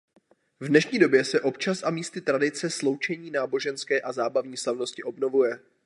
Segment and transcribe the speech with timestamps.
[0.59, 5.59] V dnešní době se občas a místy tradice sloučení náboženské a zábavní slavnosti obnovuje.